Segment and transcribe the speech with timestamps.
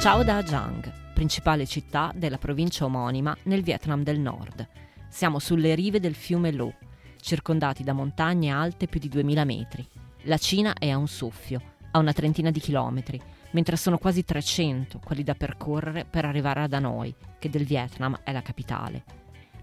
[0.00, 4.68] Ciao da Giang, principale città della provincia omonima nel Vietnam del Nord.
[5.08, 6.74] Siamo sulle rive del fiume Lo,
[7.20, 9.88] circondati da montagne alte più di 2000 metri.
[10.24, 11.60] La Cina è a un soffio,
[11.90, 13.20] a una trentina di chilometri,
[13.50, 18.30] mentre sono quasi 300 quelli da percorrere per arrivare ad Hanoi, che del Vietnam è
[18.32, 19.02] la capitale.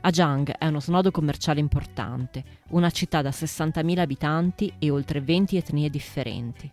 [0.02, 5.90] Ajang è uno snodo commerciale importante, una città da 60.000 abitanti e oltre 20 etnie
[5.90, 6.70] differenti.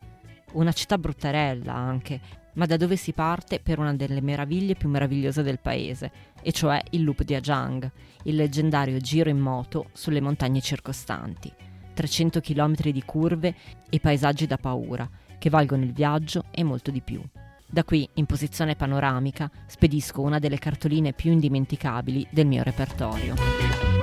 [0.53, 2.21] Una città bruttarella anche,
[2.55, 6.11] ma da dove si parte per una delle meraviglie più meravigliose del paese,
[6.43, 7.91] e cioè il Loop di Ajang,
[8.25, 11.53] il leggendario giro in moto sulle montagne circostanti.
[11.95, 13.55] 300 km di curve
[13.89, 15.09] e paesaggi da paura,
[15.39, 17.23] che valgono il viaggio e molto di più.
[17.67, 24.00] Da qui, in posizione panoramica, spedisco una delle cartoline più indimenticabili del mio repertorio.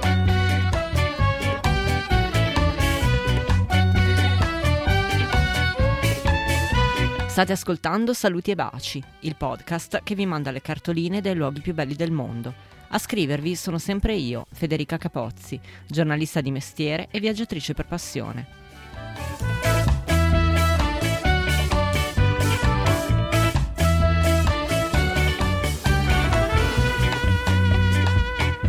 [7.38, 11.76] State ascoltando Saluti e Baci, il podcast che vi manda le cartoline dei luoghi più
[11.76, 12.52] belli del mondo.
[12.88, 18.48] A scrivervi sono sempre io, Federica Capozzi, giornalista di mestiere e viaggiatrice per passione.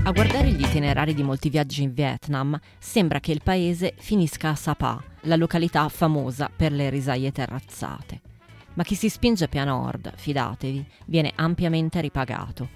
[0.02, 4.54] A guardare gli itinerari di molti viaggi in Vietnam, sembra che il paese finisca a
[4.54, 8.27] Sapa, la località famosa per le risaie terrazzate.
[8.78, 12.68] Ma chi si spinge a nord, fidatevi, viene ampiamente ripagato.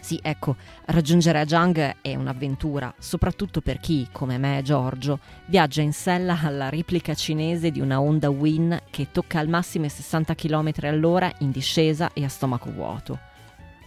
[0.00, 5.92] Sì, ecco, raggiungere Ajang è un'avventura, soprattutto per chi, come me e Giorgio, viaggia in
[5.92, 11.30] sella alla replica cinese di una Honda Win che tocca al massimo 60 km all'ora
[11.40, 13.18] in discesa e a stomaco vuoto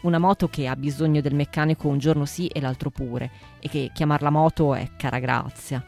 [0.01, 3.89] una moto che ha bisogno del meccanico un giorno sì e l'altro pure, e che
[3.93, 5.81] chiamarla moto è cara grazia.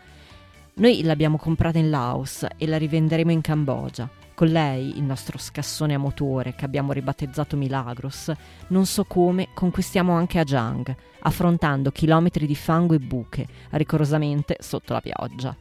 [0.75, 4.09] Noi l'abbiamo comprata in Laos e la rivenderemo in Cambogia.
[4.35, 8.33] Con lei, il nostro scassone a motore che abbiamo ribattezzato Milagros,
[8.67, 14.99] non so come conquistiamo anche Ajang, affrontando chilometri di fango e buche, ricorosamente sotto la
[14.99, 15.55] pioggia.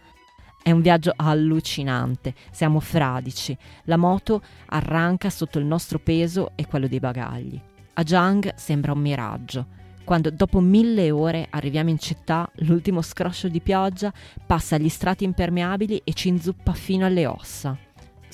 [0.61, 6.89] È un viaggio allucinante, siamo fradici, la moto arranca sotto il nostro peso e quello
[6.89, 7.61] dei bagagli.
[7.93, 9.67] A Jang sembra un miraggio.
[10.03, 14.13] Quando dopo mille ore arriviamo in città, l'ultimo scroscio di pioggia
[14.45, 17.79] passa gli strati impermeabili e ci inzuppa fino alle ossa.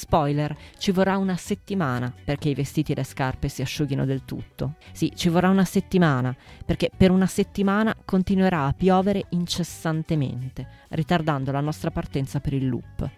[0.01, 4.77] Spoiler, ci vorrà una settimana perché i vestiti e le scarpe si asciughino del tutto.
[4.93, 6.35] Sì, ci vorrà una settimana
[6.65, 13.11] perché per una settimana continuerà a piovere incessantemente, ritardando la nostra partenza per il loop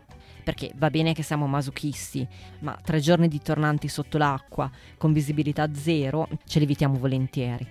[0.42, 2.26] perché va bene che siamo masochisti,
[2.62, 7.64] ma tre giorni di tornanti sotto l'acqua, con visibilità zero, ce li evitiamo volentieri.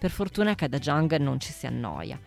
[0.00, 2.18] Per fortuna che ad Ajang non ci si annoia.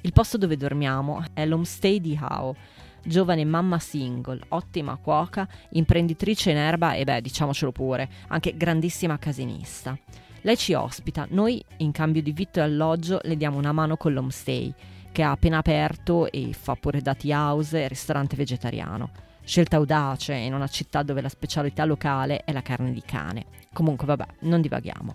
[0.00, 2.56] Il posto dove dormiamo è l'homestay di Hao,
[3.06, 9.98] giovane mamma single, ottima cuoca, imprenditrice in erba e beh, diciamocelo pure, anche grandissima casinista.
[10.42, 14.12] Lei ci ospita, noi in cambio di vitto e alloggio le diamo una mano con
[14.12, 14.72] l'homestay,
[15.10, 19.10] che ha appena aperto e fa pure dati house e ristorante vegetariano.
[19.42, 23.46] Scelta audace in una città dove la specialità locale è la carne di cane.
[23.72, 25.14] Comunque vabbè, non divaghiamo.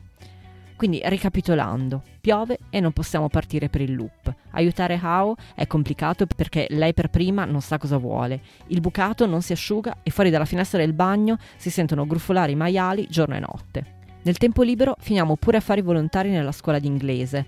[0.81, 4.33] Quindi ricapitolando, piove e non possiamo partire per il loop.
[4.53, 8.41] Aiutare Hao è complicato perché lei per prima non sa cosa vuole.
[8.69, 12.55] Il bucato non si asciuga e fuori dalla finestra del bagno si sentono grufolare i
[12.55, 13.85] maiali giorno e notte.
[14.23, 17.45] Nel tempo libero finiamo pure a fare i volontari nella scuola d'inglese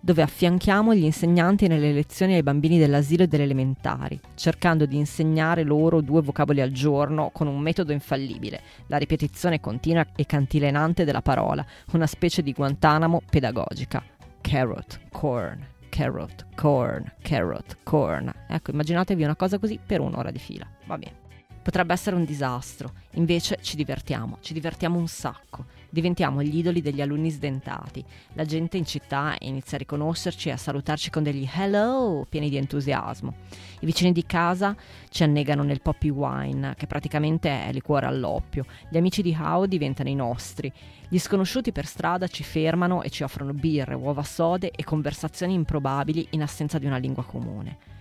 [0.00, 5.62] dove affianchiamo gli insegnanti nelle lezioni ai bambini dell'asilo e delle elementari, cercando di insegnare
[5.62, 11.22] loro due vocaboli al giorno con un metodo infallibile, la ripetizione continua e cantilenante della
[11.22, 14.02] parola, una specie di Guantanamo pedagogica.
[14.40, 18.32] Carrot, corn, carrot, corn, carrot, corn.
[18.48, 20.66] Ecco, immaginatevi una cosa così per un'ora di fila.
[20.86, 21.28] Va bene.
[21.62, 27.02] Potrebbe essere un disastro, invece ci divertiamo, ci divertiamo un sacco diventiamo gli idoli degli
[27.02, 28.02] alunni sdentati.
[28.34, 32.56] La gente in città inizia a riconoscerci e a salutarci con degli hello pieni di
[32.56, 33.34] entusiasmo.
[33.80, 34.74] I vicini di casa
[35.08, 38.64] ci annegano nel poppy wine, che praticamente è liquore all'oppio.
[38.88, 40.72] Gli amici di How diventano i nostri.
[41.08, 46.28] Gli sconosciuti per strada ci fermano e ci offrono birre, uova sode e conversazioni improbabili
[46.30, 47.98] in assenza di una lingua comune.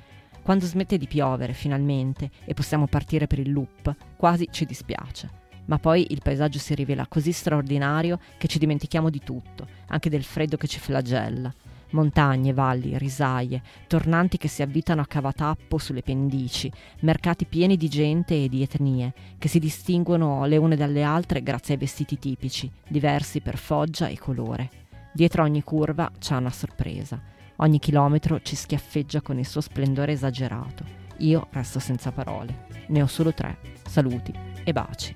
[0.50, 5.30] Quando smette di piovere finalmente e possiamo partire per il loop, quasi ci dispiace
[5.66, 10.24] ma poi il paesaggio si rivela così straordinario che ci dimentichiamo di tutto, anche del
[10.24, 11.54] freddo che ci flagella.
[11.92, 16.72] Montagne, valli, risaie, tornanti che si avvitano a cavatappo sulle pendici,
[17.02, 21.76] mercati pieni di gente e di etnie, che si distinguono le une dalle altre grazie
[21.76, 24.72] ai vestiti tipici, diversi per foggia e colore.
[25.14, 27.38] Dietro ogni curva c'è una sorpresa.
[27.62, 30.86] Ogni chilometro ci schiaffeggia con il suo splendore esagerato.
[31.18, 32.68] Io resto senza parole.
[32.88, 33.58] Ne ho solo tre.
[33.86, 34.34] Saluti
[34.64, 35.16] e baci.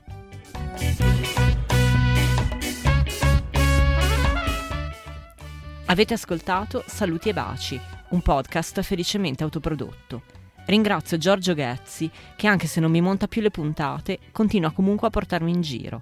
[5.85, 7.79] Avete ascoltato Saluti e Baci,
[8.09, 10.23] un podcast felicemente autoprodotto.
[10.65, 15.11] Ringrazio Giorgio Ghezzi che anche se non mi monta più le puntate continua comunque a
[15.11, 16.01] portarmi in giro.